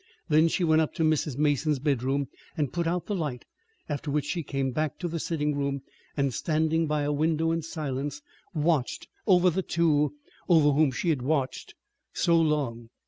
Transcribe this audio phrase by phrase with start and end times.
[0.29, 1.37] Then she went up to Mrs.
[1.37, 3.45] Mason's bedroom and put out the light,
[3.87, 5.83] after which she came back to the sitting room,
[6.17, 8.23] and, standing by a window in silence,
[8.55, 10.15] watched over the two
[10.49, 11.75] over whom she had watched
[12.13, 12.89] so long.